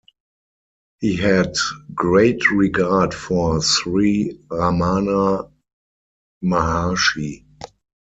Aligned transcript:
He 0.99 1.15
had 1.17 1.53
great 1.93 2.49
regard 2.49 3.13
for 3.13 3.61
Sri 3.61 4.35
Ramana 4.49 5.51
Maharshi. 6.43 7.45